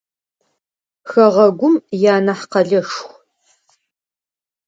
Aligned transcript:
Хэгъэгум 1.09 1.75
ианахь 2.03 2.45
къэлэшху. 2.51 3.09